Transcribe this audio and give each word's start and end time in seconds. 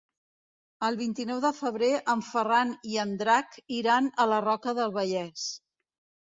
El 0.85 0.95
vint-i-nou 1.01 1.41
de 1.43 1.51
febrer 1.57 1.89
en 2.13 2.23
Ferran 2.29 2.71
i 2.93 2.97
en 3.03 3.13
Drac 3.21 3.59
iran 3.81 4.09
a 4.25 4.27
la 4.33 4.41
Roca 4.49 4.75
del 4.81 4.97
Vallès. 4.99 5.47